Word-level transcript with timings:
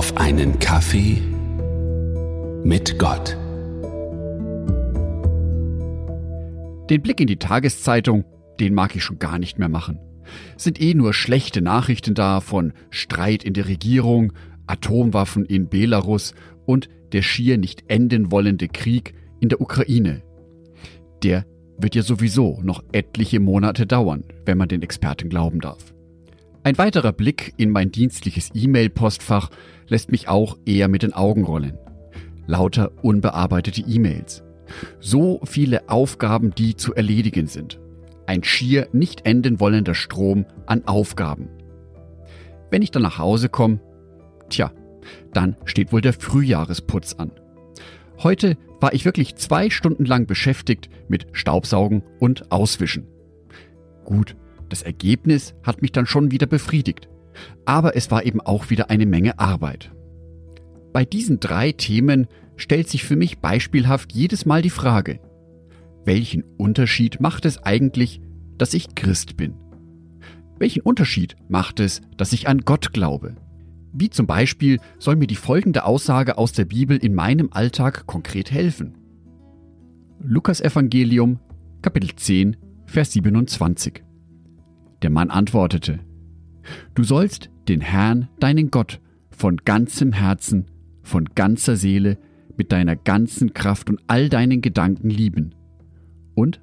auf 0.00 0.16
einen 0.16 0.58
Kaffee 0.60 1.18
mit 2.64 2.98
Gott. 2.98 3.36
Den 6.88 7.02
Blick 7.02 7.20
in 7.20 7.26
die 7.26 7.36
Tageszeitung, 7.36 8.24
den 8.60 8.72
mag 8.72 8.96
ich 8.96 9.04
schon 9.04 9.18
gar 9.18 9.38
nicht 9.38 9.58
mehr 9.58 9.68
machen. 9.68 9.98
Sind 10.56 10.80
eh 10.80 10.94
nur 10.94 11.12
schlechte 11.12 11.60
Nachrichten 11.60 12.14
da 12.14 12.40
von 12.40 12.72
Streit 12.88 13.44
in 13.44 13.52
der 13.52 13.68
Regierung, 13.68 14.32
Atomwaffen 14.66 15.44
in 15.44 15.68
Belarus 15.68 16.32
und 16.64 16.88
der 17.12 17.20
schier 17.20 17.58
nicht 17.58 17.84
enden 17.88 18.32
wollende 18.32 18.68
Krieg 18.68 19.12
in 19.38 19.50
der 19.50 19.60
Ukraine. 19.60 20.22
Der 21.22 21.44
wird 21.76 21.94
ja 21.94 22.00
sowieso 22.00 22.58
noch 22.62 22.82
etliche 22.92 23.38
Monate 23.38 23.86
dauern, 23.86 24.24
wenn 24.46 24.56
man 24.56 24.68
den 24.68 24.80
Experten 24.80 25.28
glauben 25.28 25.60
darf. 25.60 25.92
Ein 26.62 26.76
weiterer 26.76 27.12
Blick 27.12 27.54
in 27.56 27.70
mein 27.70 27.90
dienstliches 27.90 28.50
E-Mail-Postfach 28.52 29.48
lässt 29.88 30.12
mich 30.12 30.28
auch 30.28 30.58
eher 30.66 30.88
mit 30.88 31.02
den 31.02 31.14
Augen 31.14 31.44
rollen. 31.44 31.78
Lauter 32.46 32.92
unbearbeitete 33.02 33.80
E-Mails. 33.80 34.42
So 35.00 35.40
viele 35.44 35.88
Aufgaben, 35.88 36.54
die 36.54 36.76
zu 36.76 36.94
erledigen 36.94 37.46
sind. 37.46 37.80
Ein 38.26 38.44
schier 38.44 38.88
nicht 38.92 39.24
enden 39.24 39.58
wollender 39.58 39.94
Strom 39.94 40.44
an 40.66 40.86
Aufgaben. 40.86 41.48
Wenn 42.70 42.82
ich 42.82 42.90
dann 42.90 43.02
nach 43.02 43.18
Hause 43.18 43.48
komme, 43.48 43.80
tja, 44.50 44.70
dann 45.32 45.56
steht 45.64 45.92
wohl 45.92 46.02
der 46.02 46.12
Frühjahresputz 46.12 47.14
an. 47.14 47.32
Heute 48.22 48.58
war 48.80 48.92
ich 48.92 49.06
wirklich 49.06 49.34
zwei 49.36 49.70
Stunden 49.70 50.04
lang 50.04 50.26
beschäftigt 50.26 50.90
mit 51.08 51.26
Staubsaugen 51.32 52.02
und 52.18 52.52
Auswischen. 52.52 53.06
Gut, 54.04 54.36
das 54.70 54.82
Ergebnis 54.82 55.54
hat 55.62 55.82
mich 55.82 55.92
dann 55.92 56.06
schon 56.06 56.30
wieder 56.30 56.46
befriedigt. 56.46 57.08
Aber 57.64 57.96
es 57.96 58.10
war 58.10 58.24
eben 58.24 58.40
auch 58.40 58.70
wieder 58.70 58.90
eine 58.90 59.06
Menge 59.06 59.38
Arbeit. 59.38 59.92
Bei 60.92 61.04
diesen 61.04 61.38
drei 61.38 61.72
Themen 61.72 62.26
stellt 62.56 62.88
sich 62.88 63.04
für 63.04 63.16
mich 63.16 63.38
beispielhaft 63.38 64.12
jedes 64.12 64.46
Mal 64.46 64.62
die 64.62 64.70
Frage, 64.70 65.20
welchen 66.04 66.44
Unterschied 66.56 67.20
macht 67.20 67.44
es 67.44 67.62
eigentlich, 67.62 68.20
dass 68.58 68.74
ich 68.74 68.94
Christ 68.94 69.36
bin? 69.36 69.54
Welchen 70.58 70.80
Unterschied 70.82 71.36
macht 71.48 71.80
es, 71.80 72.00
dass 72.16 72.32
ich 72.32 72.48
an 72.48 72.60
Gott 72.60 72.92
glaube? 72.92 73.36
Wie 73.92 74.10
zum 74.10 74.26
Beispiel 74.26 74.78
soll 74.98 75.16
mir 75.16 75.26
die 75.26 75.36
folgende 75.36 75.84
Aussage 75.84 76.38
aus 76.38 76.52
der 76.52 76.64
Bibel 76.64 76.96
in 76.96 77.14
meinem 77.14 77.48
Alltag 77.52 78.06
konkret 78.06 78.50
helfen? 78.50 78.94
Lukas 80.20 80.60
Evangelium, 80.60 81.38
Kapitel 81.82 82.14
10, 82.14 82.56
Vers 82.86 83.12
27. 83.12 84.02
Der 85.02 85.10
Mann 85.10 85.30
antwortete, 85.30 86.00
Du 86.94 87.04
sollst 87.04 87.50
den 87.68 87.80
Herrn, 87.80 88.28
deinen 88.38 88.70
Gott, 88.70 89.00
von 89.30 89.56
ganzem 89.58 90.12
Herzen, 90.12 90.66
von 91.02 91.24
ganzer 91.34 91.76
Seele, 91.76 92.18
mit 92.56 92.72
deiner 92.72 92.96
ganzen 92.96 93.54
Kraft 93.54 93.88
und 93.88 94.00
all 94.06 94.28
deinen 94.28 94.60
Gedanken 94.60 95.08
lieben. 95.08 95.54
Und 96.34 96.60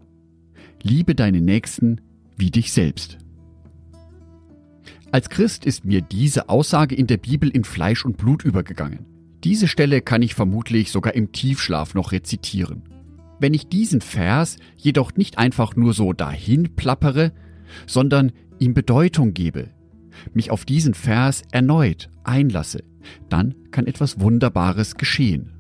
liebe 0.84 1.16
deinen 1.16 1.44
Nächsten 1.46 2.02
wie 2.38 2.52
dich 2.52 2.72
selbst. 2.72 3.18
Als 5.12 5.30
Christ 5.30 5.66
ist 5.66 5.86
mir 5.86 6.02
diese 6.02 6.50
Aussage 6.50 6.94
in 6.94 7.08
der 7.08 7.18
Bibel 7.18 7.50
in 7.50 7.64
Fleisch 7.64 8.06
und 8.06 8.18
Blut 8.18 8.44
übergegangen. 8.44 9.06
Diese 9.44 9.68
Stelle 9.68 10.02
kann 10.02 10.22
ich 10.22 10.36
vermutlich 10.36 10.92
sogar 10.92 11.16
im 11.16 11.32
Tiefschlaf 11.32 11.94
noch 11.94 12.12
rezitieren. 12.12 12.84
Wenn 13.40 13.54
ich 13.54 13.68
diesen 13.70 14.02
Vers 14.02 14.58
jedoch 14.76 15.16
nicht 15.16 15.38
einfach 15.38 15.76
nur 15.76 15.94
so 15.94 16.12
dahin 16.14 16.76
plappere, 16.76 17.32
sondern 17.86 18.32
ihm 18.60 18.74
Bedeutung 18.74 19.34
gebe, 19.34 19.70
mich 20.34 20.52
auf 20.52 20.66
diesen 20.66 20.94
Vers 20.94 21.44
erneut 21.52 22.10
einlasse, 22.24 22.84
dann 23.30 23.56
kann 23.72 23.88
etwas 23.88 24.20
Wunderbares 24.20 24.96
geschehen. 24.96 25.54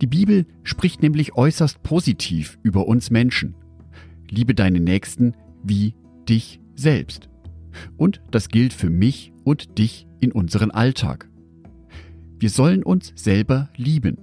Die 0.00 0.06
Bibel 0.06 0.46
spricht 0.62 1.02
nämlich 1.02 1.34
äußerst 1.36 1.82
positiv 1.82 2.58
über 2.62 2.86
uns 2.86 3.10
Menschen. 3.10 3.54
Liebe 4.28 4.54
deinen 4.54 4.84
Nächsten 4.84 5.34
wie 5.62 5.94
dich 6.28 6.60
selbst. 6.74 7.28
Und 7.96 8.20
das 8.30 8.48
gilt 8.48 8.72
für 8.72 8.90
mich 8.90 9.32
und 9.44 9.78
dich 9.78 10.06
in 10.20 10.32
unseren 10.32 10.70
Alltag. 10.70 11.28
Wir 12.38 12.50
sollen 12.50 12.82
uns 12.82 13.12
selber 13.16 13.68
lieben, 13.76 14.18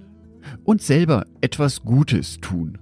und 0.64 0.82
selber 0.82 1.26
etwas 1.40 1.82
Gutes 1.82 2.38
tun. 2.40 2.78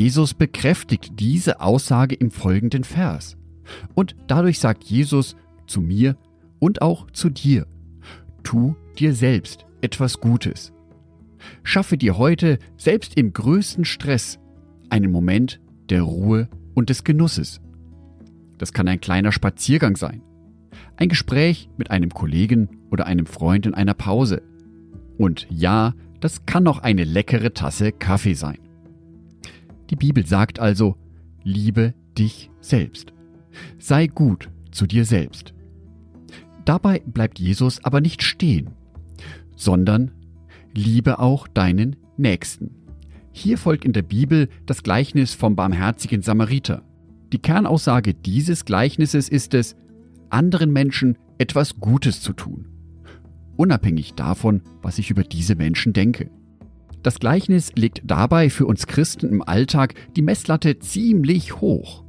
Jesus 0.00 0.34
bekräftigt 0.34 1.12
diese 1.18 1.60
Aussage 1.60 2.14
im 2.14 2.30
folgenden 2.30 2.84
Vers. 2.84 3.36
Und 3.94 4.14
dadurch 4.26 4.58
sagt 4.58 4.84
Jesus 4.84 5.36
zu 5.66 5.80
mir 5.80 6.16
und 6.58 6.82
auch 6.82 7.10
zu 7.10 7.30
dir, 7.30 7.66
tu 8.42 8.76
dir 8.98 9.14
selbst 9.14 9.64
etwas 9.80 10.20
Gutes. 10.20 10.72
Schaffe 11.62 11.96
dir 11.96 12.18
heute, 12.18 12.58
selbst 12.76 13.16
im 13.16 13.32
größten 13.32 13.84
Stress, 13.84 14.38
einen 14.90 15.10
Moment 15.10 15.60
der 15.88 16.02
Ruhe 16.02 16.48
und 16.74 16.90
des 16.90 17.04
Genusses. 17.04 17.60
Das 18.58 18.72
kann 18.72 18.88
ein 18.88 19.00
kleiner 19.00 19.32
Spaziergang 19.32 19.96
sein, 19.96 20.22
ein 20.96 21.08
Gespräch 21.08 21.68
mit 21.76 21.90
einem 21.90 22.10
Kollegen 22.10 22.68
oder 22.90 23.06
einem 23.06 23.26
Freund 23.26 23.66
in 23.66 23.74
einer 23.74 23.94
Pause. 23.94 24.42
Und 25.18 25.46
ja, 25.50 25.94
das 26.20 26.46
kann 26.46 26.66
auch 26.66 26.78
eine 26.78 27.04
leckere 27.04 27.52
Tasse 27.52 27.92
Kaffee 27.92 28.34
sein. 28.34 28.58
Die 29.90 29.96
Bibel 29.96 30.26
sagt 30.26 30.58
also, 30.58 30.96
liebe 31.42 31.94
dich 32.18 32.50
selbst. 32.60 33.12
Sei 33.78 34.06
gut 34.06 34.50
zu 34.70 34.86
dir 34.86 35.04
selbst. 35.04 35.54
Dabei 36.64 37.00
bleibt 37.06 37.38
Jesus 37.38 37.84
aber 37.84 38.00
nicht 38.00 38.22
stehen, 38.22 38.72
sondern 39.54 40.10
liebe 40.74 41.18
auch 41.20 41.46
deinen 41.46 41.96
Nächsten. 42.16 42.70
Hier 43.32 43.58
folgt 43.58 43.84
in 43.84 43.92
der 43.92 44.02
Bibel 44.02 44.48
das 44.64 44.82
Gleichnis 44.82 45.34
vom 45.34 45.56
barmherzigen 45.56 46.22
Samariter. 46.22 46.82
Die 47.32 47.38
Kernaussage 47.38 48.14
dieses 48.14 48.64
Gleichnisses 48.64 49.28
ist 49.28 49.54
es, 49.54 49.76
anderen 50.30 50.72
Menschen 50.72 51.18
etwas 51.38 51.78
Gutes 51.78 52.20
zu 52.20 52.32
tun, 52.32 52.66
unabhängig 53.56 54.14
davon, 54.14 54.62
was 54.82 54.98
ich 54.98 55.10
über 55.10 55.22
diese 55.22 55.54
Menschen 55.54 55.92
denke. 55.92 56.30
Das 57.02 57.20
Gleichnis 57.20 57.72
legt 57.76 58.02
dabei 58.04 58.50
für 58.50 58.66
uns 58.66 58.86
Christen 58.86 59.28
im 59.28 59.42
Alltag 59.42 59.94
die 60.16 60.22
Messlatte 60.22 60.78
ziemlich 60.78 61.60
hoch. 61.60 62.04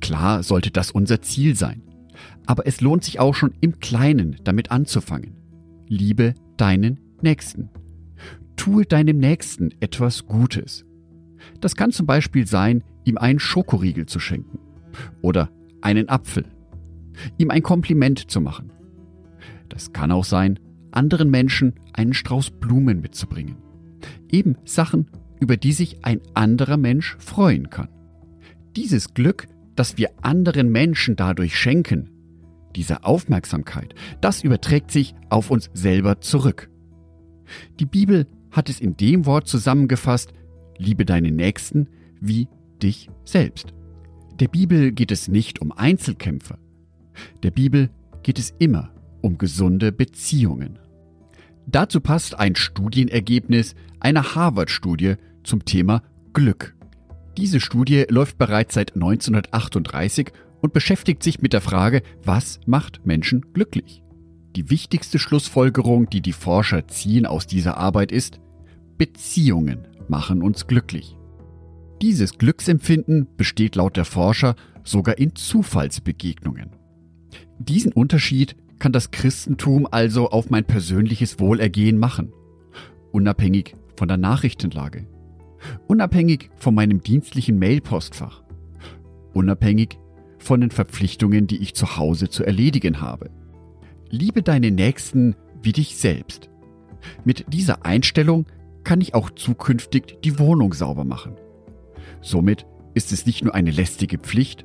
Klar 0.00 0.42
sollte 0.42 0.70
das 0.70 0.90
unser 0.90 1.20
Ziel 1.22 1.56
sein. 1.56 1.82
Aber 2.46 2.66
es 2.66 2.80
lohnt 2.80 3.04
sich 3.04 3.18
auch 3.18 3.34
schon 3.34 3.54
im 3.60 3.80
Kleinen 3.80 4.36
damit 4.44 4.70
anzufangen. 4.70 5.34
Liebe 5.88 6.34
deinen 6.56 7.00
Nächsten. 7.22 7.70
Tue 8.56 8.84
deinem 8.84 9.18
Nächsten 9.18 9.70
etwas 9.80 10.26
Gutes. 10.26 10.84
Das 11.60 11.76
kann 11.76 11.92
zum 11.92 12.06
Beispiel 12.06 12.46
sein, 12.46 12.84
ihm 13.04 13.18
einen 13.18 13.38
Schokoriegel 13.38 14.06
zu 14.06 14.18
schenken 14.18 14.58
oder 15.22 15.50
einen 15.80 16.08
Apfel, 16.08 16.44
ihm 17.38 17.50
ein 17.50 17.62
Kompliment 17.62 18.30
zu 18.30 18.40
machen. 18.40 18.72
Das 19.68 19.92
kann 19.92 20.10
auch 20.10 20.24
sein, 20.24 20.58
anderen 20.90 21.30
Menschen 21.30 21.74
einen 21.92 22.14
Strauß 22.14 22.50
Blumen 22.50 23.00
mitzubringen. 23.00 23.56
Eben 24.30 24.56
Sachen, 24.64 25.08
über 25.40 25.56
die 25.56 25.72
sich 25.72 26.04
ein 26.04 26.20
anderer 26.34 26.76
Mensch 26.76 27.16
freuen 27.18 27.70
kann. 27.70 27.88
Dieses 28.74 29.14
Glück 29.14 29.46
das 29.76 29.98
wir 29.98 30.10
anderen 30.22 30.70
Menschen 30.70 31.14
dadurch 31.14 31.56
schenken, 31.56 32.10
diese 32.74 33.04
Aufmerksamkeit, 33.04 33.94
das 34.20 34.42
überträgt 34.42 34.90
sich 34.90 35.14
auf 35.28 35.50
uns 35.50 35.70
selber 35.74 36.20
zurück. 36.20 36.70
Die 37.78 37.86
Bibel 37.86 38.26
hat 38.50 38.68
es 38.68 38.80
in 38.80 38.96
dem 38.96 39.26
Wort 39.26 39.46
zusammengefasst, 39.46 40.32
liebe 40.78 41.04
deinen 41.04 41.36
Nächsten 41.36 41.88
wie 42.20 42.48
dich 42.82 43.08
selbst. 43.24 43.72
Der 44.40 44.48
Bibel 44.48 44.92
geht 44.92 45.12
es 45.12 45.28
nicht 45.28 45.60
um 45.60 45.72
Einzelkämpfer. 45.72 46.58
Der 47.42 47.50
Bibel 47.50 47.90
geht 48.22 48.38
es 48.38 48.54
immer 48.58 48.92
um 49.22 49.38
gesunde 49.38 49.92
Beziehungen. 49.92 50.78
Dazu 51.66 52.00
passt 52.00 52.38
ein 52.38 52.54
Studienergebnis 52.54 53.74
einer 53.98 54.34
Harvard-Studie 54.34 55.14
zum 55.42 55.64
Thema 55.64 56.02
Glück. 56.32 56.76
Diese 57.36 57.60
Studie 57.60 58.04
läuft 58.08 58.38
bereits 58.38 58.74
seit 58.74 58.94
1938 58.94 60.32
und 60.60 60.72
beschäftigt 60.72 61.22
sich 61.22 61.42
mit 61.42 61.52
der 61.52 61.60
Frage, 61.60 62.02
was 62.24 62.60
macht 62.66 63.04
Menschen 63.04 63.52
glücklich? 63.52 64.02
Die 64.54 64.70
wichtigste 64.70 65.18
Schlussfolgerung, 65.18 66.08
die 66.08 66.22
die 66.22 66.32
Forscher 66.32 66.88
ziehen 66.88 67.26
aus 67.26 67.46
dieser 67.46 67.76
Arbeit 67.76 68.10
ist, 68.10 68.40
Beziehungen 68.96 69.86
machen 70.08 70.42
uns 70.42 70.66
glücklich. 70.66 71.16
Dieses 72.00 72.38
Glücksempfinden 72.38 73.26
besteht 73.36 73.76
laut 73.76 73.96
der 73.96 74.04
Forscher 74.04 74.54
sogar 74.84 75.18
in 75.18 75.34
Zufallsbegegnungen. 75.34 76.70
Diesen 77.58 77.92
Unterschied 77.92 78.56
kann 78.78 78.92
das 78.92 79.10
Christentum 79.10 79.86
also 79.90 80.30
auf 80.30 80.50
mein 80.50 80.64
persönliches 80.64 81.40
Wohlergehen 81.40 81.98
machen, 81.98 82.32
unabhängig 83.12 83.76
von 83.96 84.08
der 84.08 84.16
Nachrichtenlage 84.16 85.06
unabhängig 85.86 86.50
von 86.56 86.74
meinem 86.74 87.00
dienstlichen 87.00 87.58
Mailpostfach, 87.58 88.42
unabhängig 89.32 89.98
von 90.38 90.60
den 90.60 90.70
Verpflichtungen, 90.70 91.46
die 91.46 91.58
ich 91.58 91.74
zu 91.74 91.96
Hause 91.96 92.28
zu 92.28 92.44
erledigen 92.44 93.00
habe. 93.00 93.30
Liebe 94.10 94.42
deine 94.42 94.70
Nächsten 94.70 95.34
wie 95.62 95.72
dich 95.72 95.96
selbst. 95.96 96.48
Mit 97.24 97.52
dieser 97.52 97.84
Einstellung 97.84 98.46
kann 98.84 99.00
ich 99.00 99.14
auch 99.14 99.30
zukünftig 99.30 100.18
die 100.22 100.38
Wohnung 100.38 100.72
sauber 100.72 101.04
machen. 101.04 101.36
Somit 102.20 102.66
ist 102.94 103.12
es 103.12 103.26
nicht 103.26 103.44
nur 103.44 103.54
eine 103.54 103.70
lästige 103.70 104.18
Pflicht, 104.18 104.64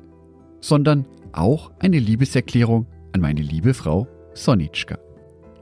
sondern 0.60 1.06
auch 1.32 1.72
eine 1.80 1.98
Liebeserklärung 1.98 2.86
an 3.12 3.20
meine 3.20 3.42
liebe 3.42 3.74
Frau 3.74 4.08
Sonitschka. 4.34 4.98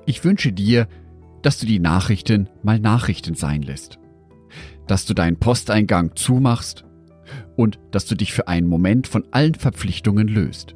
Ich 0.07 0.25
wünsche 0.25 0.53
dir, 0.53 0.87
dass 1.43 1.59
du 1.59 1.67
die 1.67 1.81
Nachrichten 1.81 2.49
mal 2.63 2.79
Nachrichten 2.79 3.35
sein 3.35 3.63
lässt, 3.63 3.99
dass 4.87 5.07
du 5.07 5.15
deinen 5.15 5.37
Posteingang 5.37 6.17
zumachst 6.17 6.85
und 7.57 7.79
dass 7.91 8.07
du 8.07 8.15
dich 8.15 8.33
für 8.33 8.49
einen 8.49 8.67
Moment 8.67 9.07
von 9.07 9.25
allen 9.31 9.55
Verpflichtungen 9.55 10.29
löst. 10.29 10.75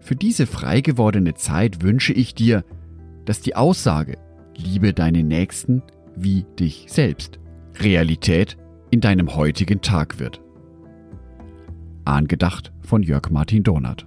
Für 0.00 0.16
diese 0.16 0.46
frei 0.46 0.80
gewordene 0.80 1.34
Zeit 1.34 1.82
wünsche 1.82 2.12
ich 2.12 2.34
dir, 2.34 2.64
dass 3.24 3.40
die 3.40 3.56
Aussage 3.56 4.18
Liebe 4.56 4.92
deinen 4.92 5.28
Nächsten 5.28 5.82
wie 6.16 6.44
dich 6.58 6.86
selbst 6.88 7.38
Realität 7.80 8.56
in 8.90 9.00
deinem 9.00 9.36
heutigen 9.36 9.82
Tag 9.82 10.18
wird. 10.18 10.40
Angedacht 12.04 12.72
von 12.80 13.02
Jörg 13.02 13.30
Martin 13.30 13.62
Donat. 13.62 14.06